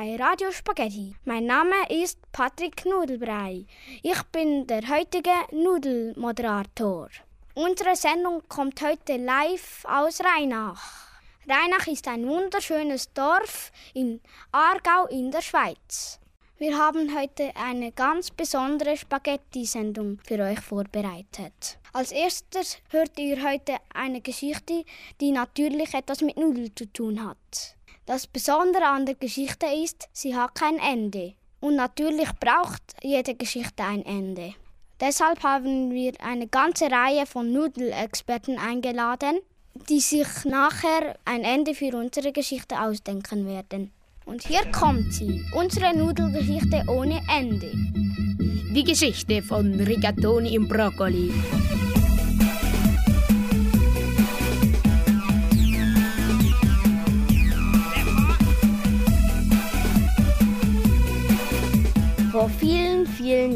[0.00, 1.16] Bei Radio Spaghetti.
[1.24, 3.66] Mein Name ist Patrick Nudelbrei.
[4.04, 7.08] Ich bin der heutige Nudelmoderator.
[7.54, 10.80] Unsere Sendung kommt heute live aus Rheinach.
[11.48, 14.20] Rheinach ist ein wunderschönes Dorf in
[14.52, 16.20] Aargau in der Schweiz.
[16.58, 21.80] Wir haben heute eine ganz besondere Spaghetti-Sendung für euch vorbereitet.
[21.92, 24.84] Als erstes hört ihr heute eine Geschichte,
[25.20, 27.77] die natürlich etwas mit Nudeln zu tun hat.
[28.08, 31.34] Das Besondere an der Geschichte ist, sie hat kein Ende.
[31.60, 34.54] Und natürlich braucht jede Geschichte ein Ende.
[34.98, 39.40] Deshalb haben wir eine ganze Reihe von Nudelexperten eingeladen,
[39.90, 43.92] die sich nachher ein Ende für unsere Geschichte ausdenken werden.
[44.24, 47.70] Und hier kommt sie, unsere Nudelgeschichte ohne Ende.
[48.74, 51.30] Die Geschichte von Rigatoni im Brokkoli.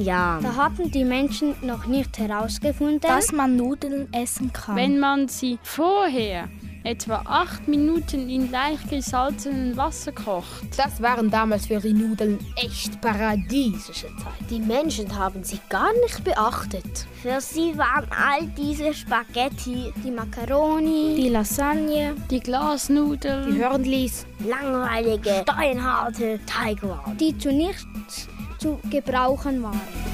[0.03, 0.43] Jahren.
[0.43, 4.77] Da hatten die Menschen noch nicht herausgefunden, dass man Nudeln essen kann.
[4.77, 6.49] Wenn man sie vorher
[6.85, 10.65] etwa acht Minuten in leicht gesalzenem Wasser kocht.
[10.77, 14.51] Das waren damals für die Nudeln echt paradiesische Zeit.
[14.51, 17.07] Die Menschen haben sie gar nicht beachtet.
[17.23, 25.43] Für sie waren all diese Spaghetti, die Macaroni, die Lasagne, die Glasnudeln, die Hörnlis, langweilige,
[25.43, 28.29] steinharte Teigwaren, die zu nichts
[28.63, 30.12] zu gebrauchen waren.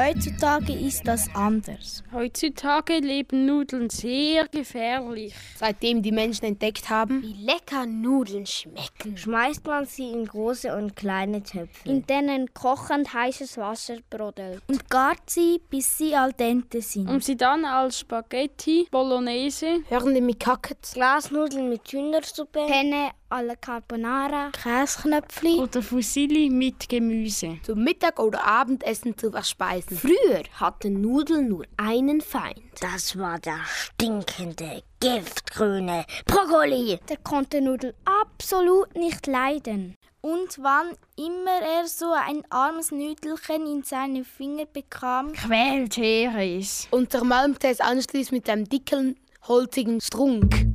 [0.00, 2.02] Heutzutage ist das anders.
[2.10, 5.34] Heutzutage leben Nudeln sehr gefährlich.
[5.56, 10.96] Seitdem die Menschen entdeckt haben, wie lecker Nudeln schmecken, schmeißt man sie in große und
[10.96, 14.62] kleine Töpfe, in denen kochend heißes Wasser brodelt.
[14.68, 17.06] Und gart sie, bis sie al dente sind.
[17.06, 24.50] Um sie dann als Spaghetti, Bolognese, Hörnli mit Kackets, Glasnudeln mit Hühnersuppe, Penne alla Carbonara,
[24.52, 27.58] Käsknöpfli oder Fusilli mit Gemüse.
[27.62, 29.96] Zum Mittag- oder Abendessen zu verspeisen.
[29.96, 32.60] Früher hatten Nudeln nur einen Feind.
[32.80, 36.98] Das war der stinkende, giftgrüne Brokkoli.
[37.08, 39.96] Der konnte Nudeln absolut nicht leiden.
[40.22, 46.88] Und wann immer er so ein armes Nüdelchen in seine Finger bekam, quälte er es
[46.90, 49.16] und zermalmte es anschließend mit einem dicken,
[49.48, 50.69] holzigen Strunk.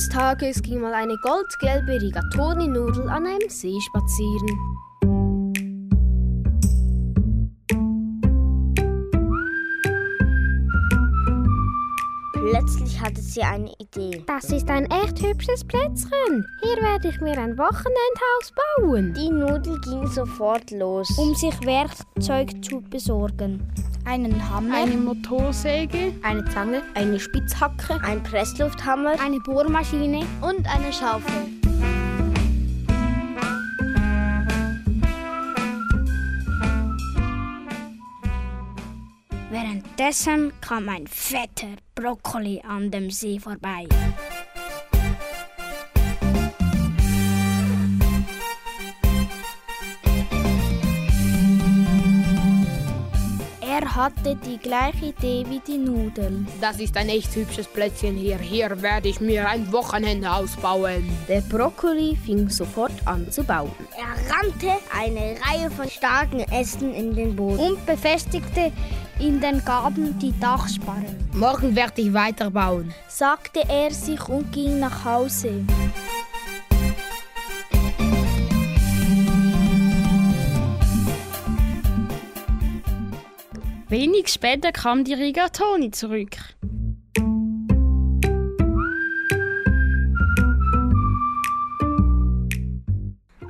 [0.00, 4.58] Eines Tages ging mal eine goldgelbe Rigatoni-Nudel an einem See spazieren.
[12.32, 14.24] Plötzlich hatte sie eine Idee.
[14.26, 16.46] Das ist ein echt hübsches Plätzchen.
[16.62, 19.12] Hier werde ich mir ein Wochenendhaus bauen.
[19.12, 23.70] Die Nudel ging sofort los, um sich Werkzeug zu besorgen.
[24.04, 30.26] Einen Hammer, eine Motorsäge, eine Zange, eine Spitzhacke, ein Presslufthammer, eine Bohrmaschine.
[30.40, 31.48] Und eine Schaufel.
[39.50, 43.86] Währenddessen kam ein fetter Brokkoli an dem See vorbei.
[54.00, 56.48] Hatte die gleiche Idee wie die Nudeln.
[56.58, 58.38] Das ist ein echt hübsches Plätzchen hier.
[58.38, 61.04] Hier werde ich mir ein Wochenendhaus bauen.
[61.28, 63.70] Der Brokkoli fing sofort an zu bauen.
[63.98, 68.72] Er rannte eine Reihe von starken Ästen in den Boden und befestigte
[69.18, 71.28] in den Gaben die Dachsparren.
[71.34, 75.66] Morgen werde ich weiterbauen, sagte er sich und ging nach Hause.
[83.90, 86.36] Wenig später kam die Rigatoni zurück.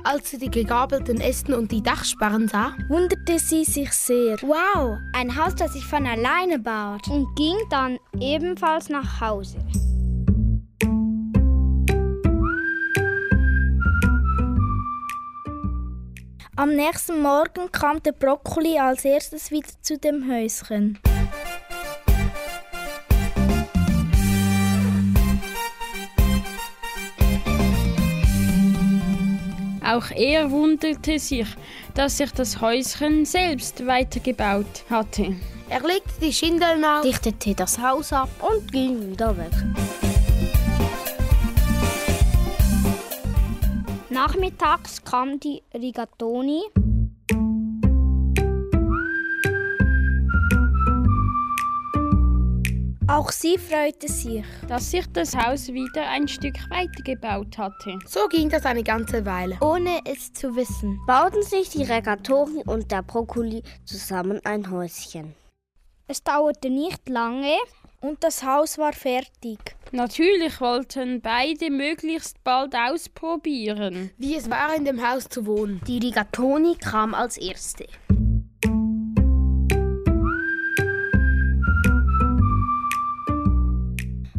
[0.03, 4.41] Als sie die gegabelten Ästen und die Dachsparren sah, wunderte sie sich sehr.
[4.41, 7.07] Wow, ein Haus, das sich von alleine baut.
[7.07, 9.59] Und ging dann ebenfalls nach Hause.
[16.61, 20.99] Am nächsten Morgen kam der Brokkoli als erstes wieder zu dem Häuschen.
[29.83, 31.47] Auch er wunderte sich,
[31.95, 35.35] dass sich das Häuschen selbst weitergebaut hatte.
[35.67, 39.90] Er legte die Schindeln auf, dichtete das Haus ab und ging wieder weg.
[44.11, 46.63] Nachmittags kam die Rigatoni.
[53.07, 57.99] Auch sie freute sich, dass sich das Haus wieder ein Stück weiter gebaut hatte.
[58.05, 59.57] So ging das eine ganze Weile.
[59.61, 65.35] Ohne es zu wissen, bauten sich die Regatori und der Brokkoli zusammen ein Häuschen.
[66.07, 67.55] Es dauerte nicht lange
[68.01, 69.77] und das Haus war fertig.
[69.93, 75.81] Natürlich wollten beide möglichst bald ausprobieren, wie es war, in dem Haus zu wohnen.
[75.85, 77.85] Die Rigatoni kam als erste.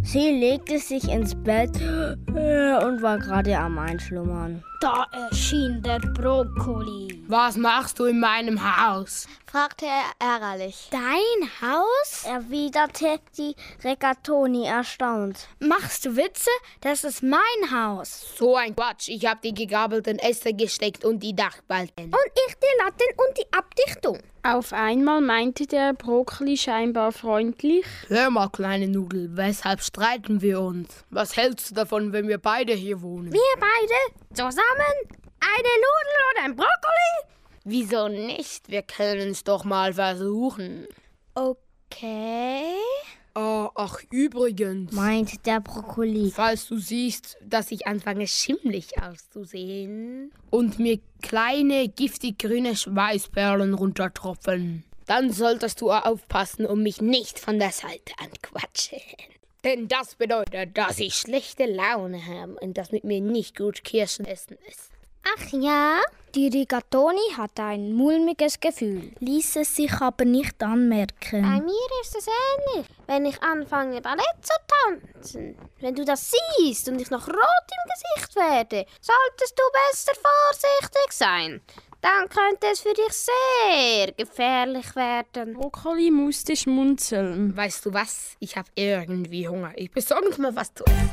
[0.02, 4.64] Sie legte sich ins Bett und war gerade am Einschlummern.
[4.82, 7.22] Da erschien der Brokkoli.
[7.28, 9.28] Was machst du in meinem Haus?
[9.46, 10.88] fragte er ärgerlich.
[10.90, 12.24] Dein Haus?
[12.24, 15.46] erwiderte die Regatoni erstaunt.
[15.60, 16.50] Machst du Witze?
[16.80, 17.38] Das ist mein
[17.70, 18.34] Haus.
[18.36, 19.08] So ein Quatsch.
[19.08, 22.06] Ich habe die gegabelten Äste gesteckt und die Dachbalken.
[22.06, 24.18] Und ich die Latten und die Abdichtung.
[24.44, 31.04] Auf einmal meinte der Brokkoli scheinbar freundlich: Hör mal, kleine Nudel, weshalb streiten wir uns?
[31.10, 33.32] Was hältst du davon, wenn wir beide hier wohnen?
[33.32, 34.34] Wir beide?
[34.34, 34.71] Zusammen?
[34.80, 37.32] Eine Nudel und ein Brokkoli?
[37.64, 38.68] Wieso nicht?
[38.70, 40.86] Wir können es doch mal versuchen.
[41.34, 42.74] Okay.
[43.34, 46.30] Oh, ach, übrigens, meint der Brokkoli.
[46.30, 54.84] Falls du siehst, dass ich anfange schimmlig auszusehen und mir kleine giftig grüne Schweißperlen runtertropfen,
[55.06, 59.00] dann solltest du aufpassen und mich nicht von der Seite anquatschen.
[59.64, 64.24] Denn das bedeutet, dass ich schlechte Laune habe und dass mit mir nicht gut Kirschen
[64.24, 64.90] essen ist.
[65.24, 66.00] Ach ja?
[66.34, 71.42] Die Rigatoni hatte ein mulmiges Gefühl, ließ es sich aber nicht anmerken.
[71.42, 75.56] Bei mir ist es ähnlich, wenn ich anfange Ballett zu tanzen.
[75.80, 81.12] Wenn du das siehst und ich noch rot im Gesicht werde, solltest du besser vorsichtig
[81.12, 81.60] sein.
[82.02, 85.54] Dann könnte es für dich sehr gefährlich werden.
[85.54, 87.56] Brokkoli musste schmunzeln.
[87.56, 88.34] Weißt du was?
[88.40, 89.72] Ich habe irgendwie Hunger.
[89.76, 91.10] Ich besorge uns mal was zu essen.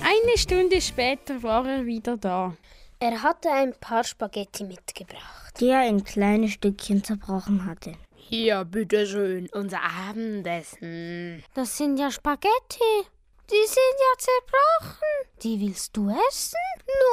[0.00, 2.56] Eine Stunde später war er wieder da.
[3.00, 7.92] Er hatte ein paar Spaghetti mitgebracht, die er in kleine Stückchen zerbrochen hatte.
[8.28, 11.44] Hier, bitteschön, unser Abendessen.
[11.54, 13.06] Das sind ja Spaghetti.
[13.48, 15.38] Die sind ja zerbrochen.
[15.44, 16.58] Die willst du essen?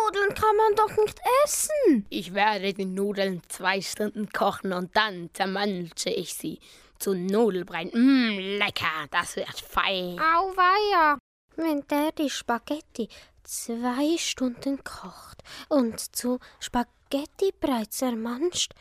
[0.07, 2.07] Nudeln kann man doch nicht essen.
[2.09, 6.59] Ich werde die Nudeln zwei Stunden kochen und dann zermansche ich sie
[6.97, 7.91] zu Nudelbrei.
[7.93, 10.19] Mmm, lecker, das wird fein.
[10.19, 11.19] Auweia.
[11.55, 13.07] Wenn der die Spaghetti
[13.43, 18.73] zwei Stunden kocht und zu Spaghettibrei zermanscht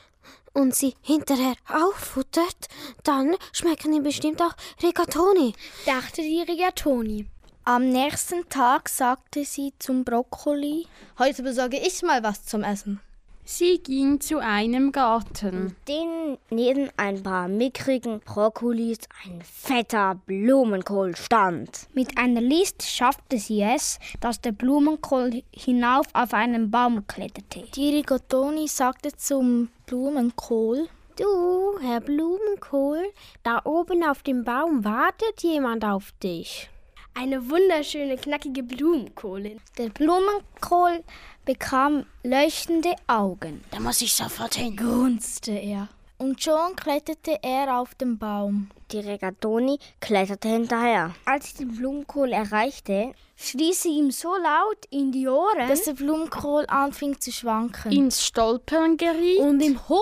[0.53, 2.69] und sie hinterher auffuttert,
[3.05, 5.55] dann schmecken ihm bestimmt auch Rigatoni,
[5.87, 7.27] dachte die Rigatoni.
[7.65, 10.87] Am nächsten Tag sagte sie zum Brokkoli:
[11.19, 13.01] Heute besorge ich mal was zum Essen.
[13.45, 15.75] Sie ging zu einem Garten.
[15.89, 21.89] Den neben ein paar mickrigen Brokkolis ein fetter Blumenkohl stand.
[21.93, 27.65] Mit einer List schaffte sie es, dass der Blumenkohl hinauf auf einen Baum kletterte.
[27.75, 33.03] Die Rigatoni sagte zum Blumenkohl: Du, Herr Blumenkohl,
[33.43, 36.71] da oben auf dem Baum wartet jemand auf dich.
[37.15, 39.57] Eine wunderschöne, knackige Blumenkohle.
[39.77, 41.05] Der Blumenkohl
[41.45, 43.63] bekam leuchtende Augen.
[43.71, 45.89] Da muss ich sofort hin, grunzte er.
[46.17, 48.71] Und schon kletterte er auf den Baum.
[48.93, 51.15] Die Regatoni kletterte hinterher.
[51.27, 55.93] Als sie den Blumenkohl erreichte, schrie sie ihm so laut in die Ohren, dass der
[55.95, 57.93] Blumenkohl anfing zu schwanken.
[57.93, 60.01] Ins Stolpern geriet und im hohen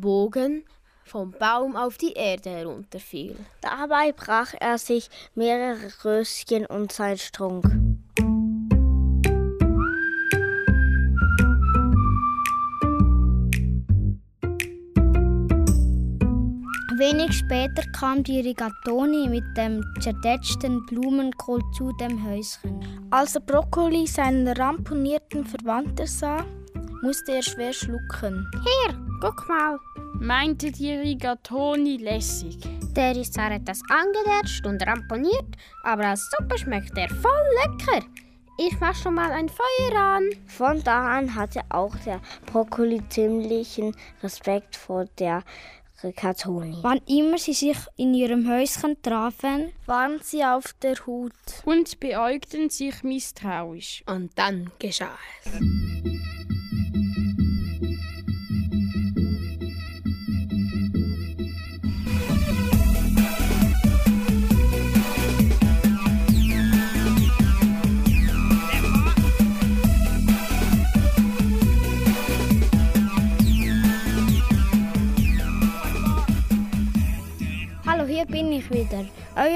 [0.00, 0.64] Bogen
[1.12, 3.36] vom Baum auf die Erde herunterfiel.
[3.60, 7.66] Dabei brach er sich mehrere Röschen und sein Strunk.
[16.96, 22.80] Wenig später kam die Rigatoni mit dem zertätschten Blumenkohl zu dem Häuschen.
[23.10, 26.42] Als der Brokkoli seinen ramponierten Verwandten sah,
[27.02, 28.48] musste er schwer schlucken.
[28.62, 29.78] Hier, guck mal,
[30.20, 32.58] meinte die Rigatoni lässig.
[32.96, 38.04] Der ist zwar etwas angedetscht und ramponiert, aber als Suppe schmeckt er voll lecker.
[38.58, 40.28] Ich mach schon mal ein Feuer an.
[40.46, 45.42] Von da an hatte auch der Brokkoli ziemlichen Respekt vor der
[46.04, 46.78] Rigatoni.
[46.82, 51.32] Wann immer sie sich in ihrem Häuschen trafen, waren sie auf der Hut.
[51.64, 54.02] Und beäugten sich misstrauisch.
[54.06, 56.31] Und dann geschah es.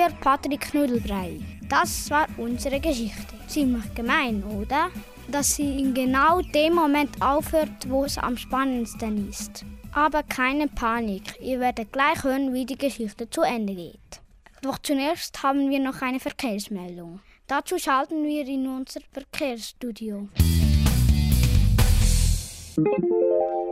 [0.07, 1.41] Euer Patrick Nudelbrei.
[1.69, 3.35] Das war unsere Geschichte.
[3.49, 4.91] Ziemlich gemein, oder?
[5.29, 9.65] Dass sie in genau dem Moment aufhört, wo es am spannendsten ist.
[9.93, 14.21] Aber keine Panik, ihr werdet gleich hören, wie die Geschichte zu Ende geht.
[14.63, 17.21] Doch zunächst haben wir noch eine Verkehrsmeldung.
[17.47, 20.29] Dazu schalten wir in unser Verkehrsstudio.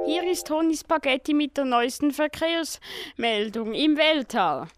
[0.07, 4.69] Hier ist Toni Spaghetti mit der neuesten Verkehrsmeldung im Weltall.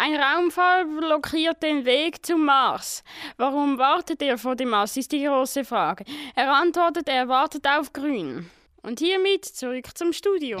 [0.00, 3.02] Ein Raumfahrer blockiert den Weg zum Mars.
[3.36, 6.04] Warum wartet er vor dem Mars, ist die große Frage.
[6.36, 8.48] Er antwortet, er wartet auf Grün.
[8.82, 10.60] Und hiermit zurück zum Studio.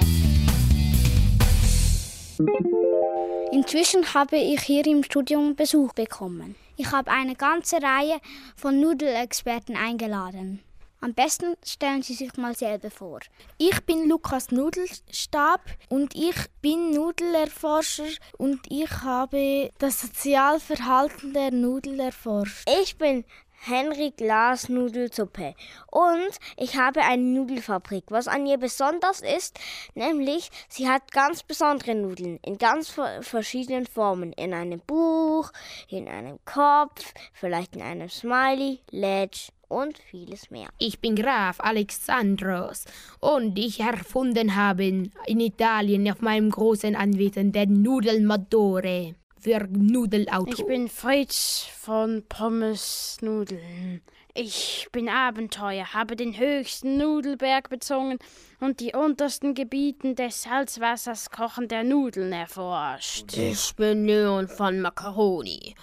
[3.52, 6.56] Inzwischen habe ich hier im Studium Besuch bekommen.
[6.76, 8.18] Ich habe eine ganze Reihe
[8.56, 10.64] von Nudelexperten eingeladen.
[11.00, 13.20] Am besten stellen Sie sich mal selber vor.
[13.56, 22.00] Ich bin Lukas Nudelstab und ich bin Nudelerforscher und ich habe das Sozialverhalten der Nudel
[22.00, 22.68] erforscht.
[22.82, 23.24] Ich bin
[23.60, 25.54] Henry Glas Nudelsuppe
[25.92, 28.04] und ich habe eine Nudelfabrik.
[28.08, 29.58] Was an ihr besonders ist,
[29.94, 32.90] nämlich sie hat ganz besondere Nudeln in ganz
[33.20, 34.32] verschiedenen Formen.
[34.32, 35.52] In einem Buch,
[35.88, 40.68] in einem Kopf, vielleicht in einem Smiley, Ledge und vieles mehr.
[40.78, 42.84] Ich bin Graf Alexandros
[43.20, 50.50] und ich erfunden habe in Italien auf meinem großen Anwesen den Nudelmotore für Nudelauto.
[50.50, 54.02] Ich bin Fritz von Pommes Nudeln.
[54.34, 58.18] Ich bin Abenteuer, habe den höchsten Nudelberg bezogen
[58.60, 63.36] und die untersten Gebieten des Salzwassers kochender Nudeln erforscht.
[63.36, 65.74] Ich bin Leon von Macaroni.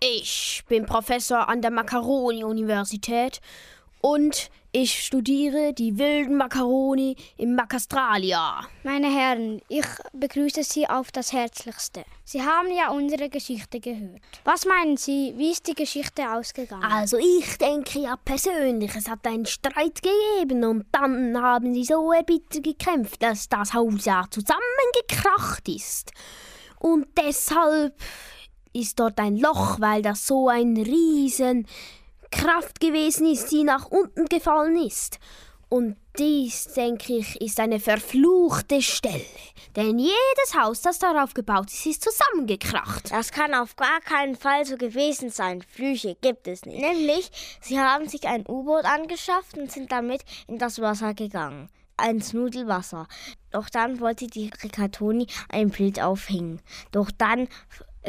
[0.00, 3.40] Ich bin Professor an der Macaroni-Universität
[4.00, 8.60] und ich studiere die wilden Macaroni im Macastralia.
[8.84, 12.04] Meine Herren, ich begrüße Sie auf das Herzlichste.
[12.24, 14.22] Sie haben ja unsere Geschichte gehört.
[14.44, 16.84] Was meinen Sie, wie ist die Geschichte ausgegangen?
[16.84, 22.12] Also ich denke ja persönlich, es hat einen Streit gegeben und dann haben sie so
[22.12, 26.12] erbittert gekämpft, dass das Haus ja zusammengekracht ist.
[26.78, 27.94] Und deshalb
[28.78, 31.66] ist dort ein Loch, weil das so ein riesen
[32.30, 35.18] Kraft gewesen ist, die nach unten gefallen ist.
[35.70, 39.24] Und dies, denke ich, ist eine verfluchte Stelle.
[39.76, 43.10] Denn jedes Haus, das darauf gebaut ist, ist zusammengekracht.
[43.12, 45.62] Das kann auf gar keinen Fall so gewesen sein.
[45.62, 46.80] Flüche gibt es nicht.
[46.80, 47.30] Nämlich,
[47.60, 51.68] sie haben sich ein U-Boot angeschafft und sind damit in das Wasser gegangen.
[52.02, 53.06] Ins Nudelwasser.
[53.50, 56.62] Doch dann wollte die Rigatoni ein Bild aufhängen.
[56.92, 57.48] Doch dann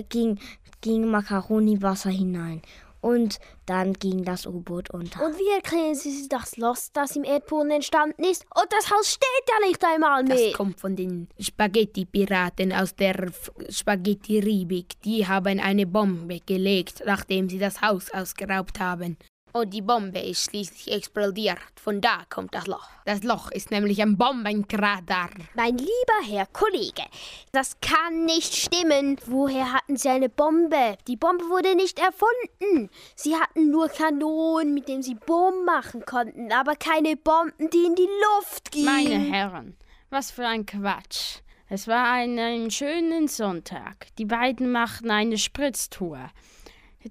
[0.10, 0.40] ging,
[0.82, 2.62] ging Macaroni Wasser hinein.
[3.02, 5.26] Und dann ging das U-Boot unter.
[5.26, 8.46] Und wie erklären Sie sich das Lost, das im Erdboden entstanden ist?
[8.54, 10.36] Und das Haus steht ja nicht einmal mehr.
[10.36, 13.32] Das kommt von den Spaghetti-Piraten aus der
[13.70, 15.02] Spaghetti-Ribik.
[15.06, 19.18] Die haben eine Bombe gelegt, nachdem sie das Haus ausgeraubt haben.
[19.52, 21.58] Und die Bombe ist schließlich explodiert.
[21.82, 22.88] Von da kommt das Loch.
[23.06, 25.30] Das Loch ist nämlich ein Bombenkrater.
[25.56, 27.04] Mein lieber Herr Kollege,
[27.52, 29.18] das kann nicht stimmen.
[29.26, 30.98] Woher hatten Sie eine Bombe?
[31.08, 32.90] Die Bombe wurde nicht erfunden.
[33.16, 37.96] Sie hatten nur Kanonen, mit denen Sie Bomben machen konnten, aber keine Bomben, die in
[37.96, 38.86] die Luft gingen.
[38.86, 39.78] Meine Herren,
[40.10, 41.40] was für ein Quatsch.
[41.72, 44.08] Es war ein, ein schönen Sonntag.
[44.18, 46.32] Die beiden machten eine Spritztour.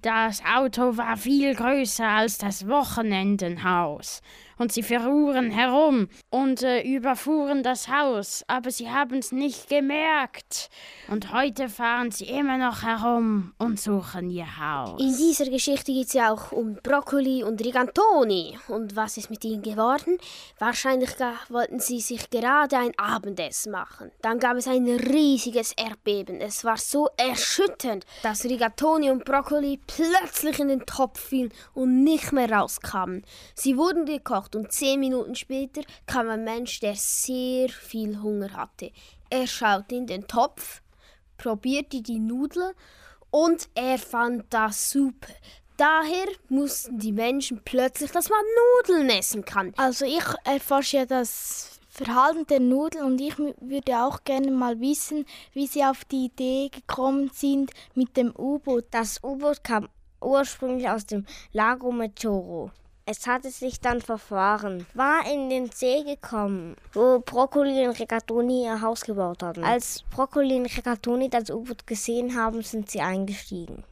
[0.03, 4.21] Das Auto war viel größer als das Wochenendenhaus.
[4.59, 10.69] Und sie verfuhren herum und äh, überfuhren das Haus, aber sie haben's nicht gemerkt.
[11.09, 15.01] Und heute fahren sie immer noch herum und suchen ihr Haus.
[15.01, 18.59] In dieser Geschichte geht es ja auch um Brokkoli und Rigantoni.
[18.69, 20.19] Und was ist mit ihnen geworden?
[20.59, 21.11] Wahrscheinlich
[21.49, 24.11] wollten sie sich gerade ein Abendessen machen.
[24.23, 26.41] Dann gab es ein riesiges Erdbeben.
[26.41, 32.33] Es war so erschütternd, dass Rigatoni und Brokkoli plötzlich in den Topf fielen und nicht
[32.33, 33.25] mehr rauskamen.
[33.55, 38.91] Sie wurden gekocht und zehn Minuten später kam ein Mensch, der sehr viel Hunger hatte.
[39.31, 40.83] Er schaute in den Topf,
[41.37, 42.73] probierte die Nudeln
[43.31, 45.33] und er fand das super.
[45.77, 48.41] Daher mussten die Menschen plötzlich, dass man
[48.89, 49.73] Nudeln essen kann.
[49.77, 55.25] Also ich erforsche ja das Verhalten der Nudeln und ich würde auch gerne mal wissen,
[55.53, 58.87] wie sie auf die Idee gekommen sind mit dem U-Boot.
[58.91, 59.89] Das U-Boot kam
[60.21, 62.71] ursprünglich aus dem Lago Meteoro.
[63.11, 68.83] Es hatte sich dann verfahren, war in den See gekommen, wo Brokkoli und Rigatoni ihr
[68.83, 69.65] Haus gebaut hatten.
[69.65, 73.83] Als Brokkoli und Rigatoni das U-Boot gesehen haben, sind sie eingestiegen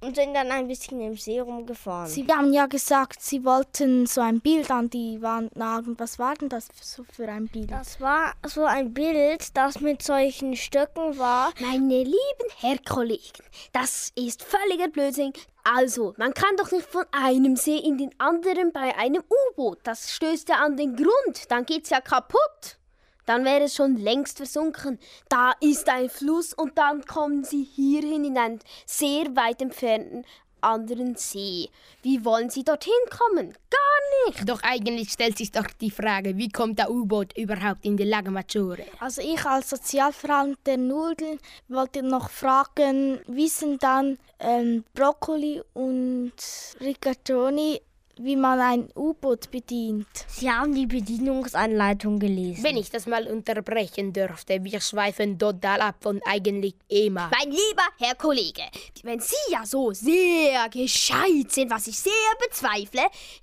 [0.00, 2.08] und sind dann ein bisschen im See rumgefahren.
[2.08, 5.98] Sie haben ja gesagt, Sie wollten so ein Bild an die Wand nageln.
[5.98, 7.70] Was war denn das so für ein Bild?
[7.70, 11.52] Das war so ein Bild, das mit solchen Stöcken war.
[11.60, 15.32] Meine lieben Herr Kollegen, das ist völliger Blödsinn.
[15.64, 19.80] Also, man kann doch nicht von einem See in den anderen bei einem U-Boot.
[19.82, 22.78] Das stößt ja an den Grund, dann geht's ja kaputt
[23.26, 24.98] dann wäre es schon längst versunken.
[25.28, 30.24] Da ist ein Fluss und dann kommen sie hierhin in einen sehr weit entfernten
[30.66, 31.68] anderen See.
[32.02, 33.52] Wie wollen Sie dorthin kommen?
[33.70, 34.48] Gar nicht.
[34.48, 38.30] Doch eigentlich stellt sich doch die Frage, wie kommt der U-Boot überhaupt in die Lago
[38.30, 38.84] Maggiore?
[38.98, 46.32] Also ich als Sozialverhalten der Nudeln wollte noch fragen, wissen dann ähm, Brokkoli und
[46.80, 47.80] Rigatoni
[48.18, 50.06] wie man ein U-Boot bedient.
[50.28, 52.64] Sie haben die Bedienungsanleitung gelesen.
[52.64, 57.30] Wenn ich das mal unterbrechen dürfte, wir schweifen total ab von eigentlich EMA.
[57.30, 58.62] Mein lieber Herr Kollege,
[59.02, 63.02] wenn Sie ja so sehr gescheit sind, was ich sehr bezweifle,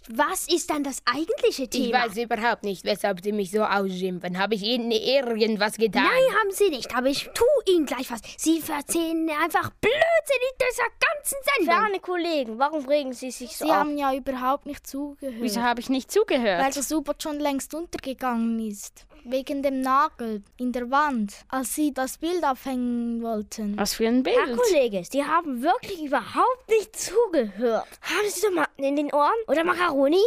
[0.10, 2.06] was ist dann das eigentliche Thema?
[2.08, 4.40] Ich weiß überhaupt nicht, weshalb Sie mich so ausschimpfen.
[4.40, 6.04] Habe ich Ihnen irgendwas getan?
[6.04, 8.22] Nein, haben Sie nicht, aber ich tue Ihnen gleich was.
[8.38, 11.76] Sie erzählen einfach Blödsinn in dieser ganzen Sendung.
[11.76, 13.78] Ferne Kollegen, warum regen Sie sich so Sie auf?
[13.78, 15.36] haben ja überhaupt nicht zugehört.
[15.40, 16.64] Wieso habe ich nicht zugehört?
[16.64, 19.06] Weil das U-Boot schon längst untergegangen ist.
[19.26, 23.78] Wegen dem Nagel in der Wand, als sie das Bild aufhängen wollten.
[23.78, 24.36] Was für ein Bild?
[24.36, 27.88] Herr Kollege, Sie haben wirklich überhaupt nicht zugehört.
[28.02, 29.32] Haben Sie Tomaten in den Ohren?
[29.48, 30.22] Oder Macaroni?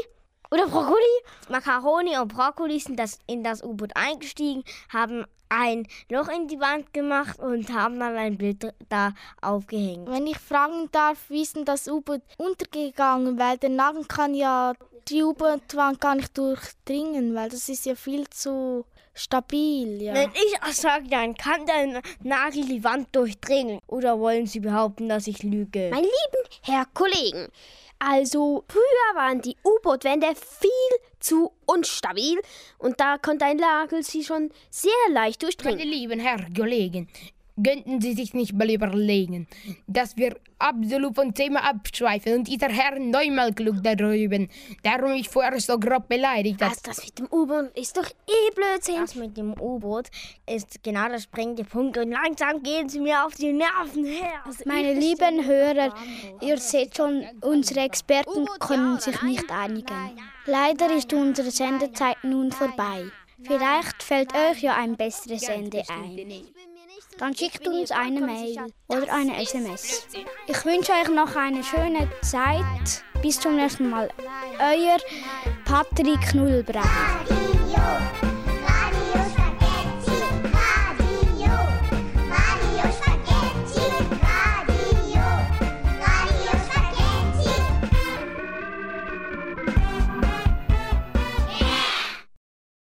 [0.50, 1.22] Oder Brokkoli?
[1.48, 6.92] Macaroni und Brokkoli sind das in das U-Boot eingestiegen, haben ein Loch in die Wand
[6.92, 10.08] gemacht und haben dann ein Bild da aufgehängt.
[10.08, 13.38] Wenn ich fragen darf, wie ist denn das U-Boot untergegangen?
[13.38, 14.74] Weil der Nagel kann ja
[15.08, 20.02] die U-Boot-Wand gar nicht durchdringen, weil das ist ja viel zu stabil.
[20.02, 20.14] Ja.
[20.14, 23.80] Wenn ich sage, dann kann der Nagel die Wand durchdringen.
[23.86, 25.90] Oder wollen Sie behaupten, dass ich lüge?
[25.90, 27.48] Mein lieben Herr Kollegen,
[27.98, 30.70] also früher waren die U-Boot-Wände viel
[31.20, 32.40] zu unstabil
[32.78, 35.88] und da konnte ein Nagel sie schon sehr leicht Meine durchdringen.
[35.88, 37.08] lieben Herr Kollegen,
[37.62, 39.46] könnten Sie sich nicht mal überlegen,
[39.86, 44.48] dass wir absolut vom Thema abschweifen und dieser Herr neunmal klug da drüben,
[44.84, 46.70] der mich vorher so grob beleidigt hat.
[46.70, 49.00] Also das mit dem U-Boot ist doch eh Blödsinn.
[49.00, 50.08] Das mit dem U-Boot
[50.48, 54.44] ist genau der springende Punkt und langsam gehen Sie mir auf die Nerven her.
[54.64, 55.94] Meine lieben Hörer,
[56.40, 60.18] ihr seht schon, unsere Experten können sich nicht einigen.
[60.46, 63.04] Leider ist unsere Sendezeit nun vorbei.
[63.42, 66.46] Vielleicht fällt euch ja ein besseres Ende ein.
[67.18, 70.06] Dann schickt uns eine Mail oder eine SMS.
[70.46, 73.02] Ich wünsche euch noch eine schöne Zeit.
[73.22, 74.10] Bis zum nächsten Mal.
[74.58, 74.98] Euer
[75.64, 76.82] Patrick Nullbrei.